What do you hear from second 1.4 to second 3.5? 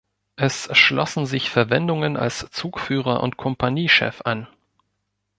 Verwendungen als Zugführer und